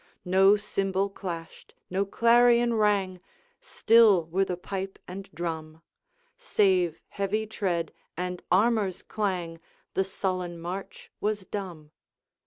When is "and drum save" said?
5.07-6.99